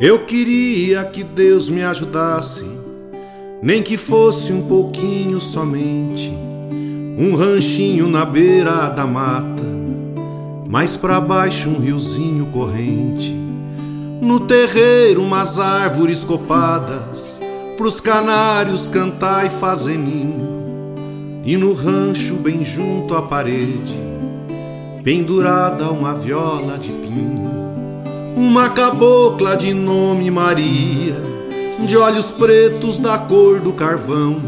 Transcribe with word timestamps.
Eu 0.00 0.20
queria 0.20 1.04
que 1.04 1.22
Deus 1.22 1.68
me 1.68 1.82
ajudasse, 1.82 2.64
nem 3.60 3.82
que 3.82 3.98
fosse 3.98 4.50
um 4.50 4.66
pouquinho 4.66 5.38
somente. 5.42 6.32
Um 7.18 7.34
ranchinho 7.36 8.08
na 8.08 8.24
beira 8.24 8.88
da 8.88 9.06
mata, 9.06 9.62
mais 10.66 10.96
para 10.96 11.20
baixo 11.20 11.68
um 11.68 11.78
riozinho 11.78 12.46
corrente. 12.46 13.30
No 14.22 14.40
terreiro 14.40 15.22
umas 15.22 15.58
árvores 15.58 16.24
copadas, 16.24 17.38
pros 17.76 18.00
canários 18.00 18.88
cantar 18.88 19.44
e 19.44 19.50
fazer 19.50 19.98
ninho. 19.98 20.48
E 21.44 21.58
no 21.58 21.74
rancho 21.74 22.36
bem 22.36 22.64
junto 22.64 23.14
à 23.14 23.20
parede, 23.20 24.00
pendurada 25.04 25.90
uma 25.90 26.14
viola 26.14 26.78
de 26.78 26.88
pinho. 26.88 27.59
Uma 28.42 28.70
cabocla 28.70 29.54
de 29.54 29.74
nome 29.74 30.30
Maria, 30.30 31.14
de 31.86 31.94
olhos 31.94 32.32
pretos 32.32 32.98
da 32.98 33.18
cor 33.18 33.60
do 33.60 33.70
carvão, 33.70 34.40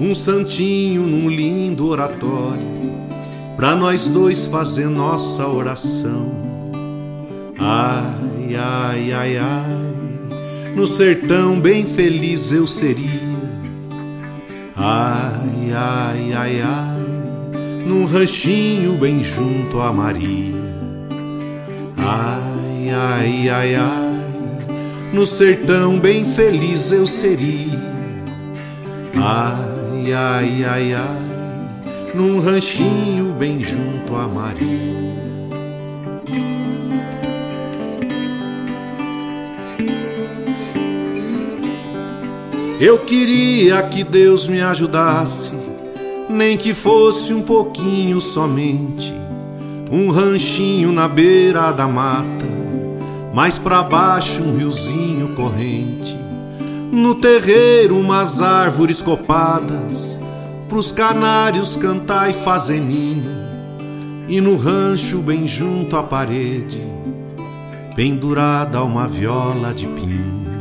um 0.00 0.14
santinho 0.14 1.02
num 1.02 1.28
lindo 1.28 1.88
oratório, 1.88 2.94
pra 3.56 3.74
nós 3.74 4.08
dois 4.08 4.46
fazer 4.46 4.86
nossa 4.86 5.44
oração. 5.44 6.30
Ai, 7.58 8.54
ai, 8.56 9.12
ai, 9.12 9.36
ai, 9.38 10.72
no 10.76 10.86
sertão 10.86 11.58
bem 11.60 11.86
feliz 11.86 12.52
eu 12.52 12.64
seria. 12.64 13.28
Ai, 14.76 15.72
ai, 15.74 16.32
ai, 16.32 16.62
ai, 16.62 17.84
num 17.84 18.06
ranchinho 18.06 18.96
bem 18.96 19.24
junto 19.24 19.80
a 19.80 19.92
Maria. 19.92 20.60
Ai, 22.02 22.90
ai, 22.90 23.48
ai, 23.48 23.74
ai, 23.74 24.20
no 25.12 25.26
sertão 25.26 25.98
bem 25.98 26.24
feliz 26.24 26.90
eu 26.90 27.06
seria. 27.06 27.78
Ai, 29.14 30.12
ai, 30.12 30.64
ai, 30.64 30.94
ai, 30.94 32.12
num 32.14 32.40
ranchinho 32.40 33.34
bem 33.34 33.62
junto 33.62 34.16
a 34.16 34.26
Maria. 34.26 35.00
Eu 42.80 43.00
queria 43.00 43.82
que 43.82 44.02
Deus 44.02 44.48
me 44.48 44.62
ajudasse, 44.62 45.52
nem 46.30 46.56
que 46.56 46.72
fosse 46.72 47.34
um 47.34 47.42
pouquinho 47.42 48.22
somente, 48.22 49.14
um 49.90 50.10
ranchinho 50.10 50.92
na 50.92 51.08
beira 51.08 51.72
da 51.72 51.88
mata 51.88 52.60
mais 53.32 53.58
para 53.58 53.82
baixo 53.82 54.42
um 54.42 54.56
riozinho 54.56 55.34
corrente. 55.34 56.18
No 56.92 57.14
terreiro 57.14 57.96
umas 57.96 58.40
árvores 58.40 59.00
copadas, 59.00 60.18
pros 60.68 60.90
canários 60.90 61.76
cantar 61.76 62.30
e 62.30 62.34
fazer 62.34 62.80
ninho. 62.80 63.38
E 64.28 64.40
no 64.40 64.56
rancho 64.56 65.18
bem 65.18 65.46
junto 65.46 65.96
à 65.96 66.02
parede, 66.02 66.80
pendurada 67.94 68.82
uma 68.82 69.06
viola 69.06 69.72
de 69.72 69.86
pinho. 69.86 70.59